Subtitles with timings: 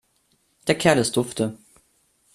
[0.67, 1.59] Der Kerl ist dufte.